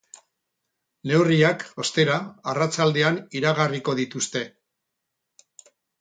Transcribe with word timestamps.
Neurriak, 1.11 1.65
ostera, 1.83 2.17
arratsaldean 2.53 3.19
iragarriko 3.41 3.95
dituzte. 4.01 4.43